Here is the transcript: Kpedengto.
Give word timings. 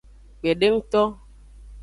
Kpedengto. 0.39 1.01